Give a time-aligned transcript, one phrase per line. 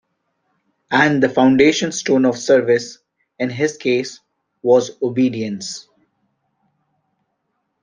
[0.89, 2.97] And the foundation stone of service,
[3.37, 4.19] in his case,
[4.63, 5.87] was obedience.